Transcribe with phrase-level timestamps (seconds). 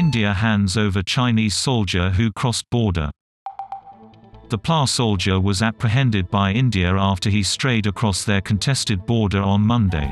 [0.00, 3.10] India hands over Chinese soldier who crossed border.
[4.48, 9.60] The PLA soldier was apprehended by India after he strayed across their contested border on
[9.60, 10.10] Monday.